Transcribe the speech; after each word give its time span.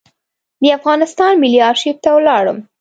د 0.61 0.63
افغانستان 0.77 1.31
ملي 1.43 1.59
آرشیف 1.69 1.97
ته 2.03 2.09
ولاړم. 2.17 2.57